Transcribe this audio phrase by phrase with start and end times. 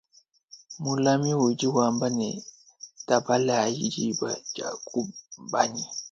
[0.83, 2.29] Mulami udi wamba ne
[3.07, 5.83] tabalayi diba diakumbanyi.